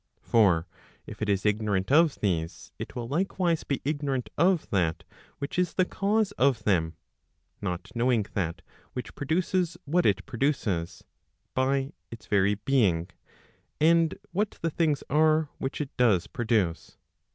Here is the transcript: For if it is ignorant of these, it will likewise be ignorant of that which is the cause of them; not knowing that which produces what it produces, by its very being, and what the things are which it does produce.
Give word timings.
For 0.23 0.65
if 1.05 1.21
it 1.21 1.29
is 1.29 1.45
ignorant 1.45 1.91
of 1.91 2.19
these, 2.21 2.71
it 2.79 2.95
will 2.95 3.07
likewise 3.07 3.63
be 3.63 3.83
ignorant 3.85 4.31
of 4.35 4.67
that 4.71 5.03
which 5.37 5.59
is 5.59 5.75
the 5.75 5.85
cause 5.85 6.31
of 6.39 6.63
them; 6.63 6.95
not 7.61 7.91
knowing 7.93 8.25
that 8.33 8.63
which 8.93 9.13
produces 9.13 9.77
what 9.85 10.07
it 10.07 10.25
produces, 10.25 11.03
by 11.53 11.93
its 12.09 12.25
very 12.25 12.55
being, 12.55 13.11
and 13.79 14.15
what 14.31 14.57
the 14.63 14.71
things 14.71 15.03
are 15.07 15.49
which 15.59 15.79
it 15.79 15.95
does 15.97 16.25
produce. 16.25 16.97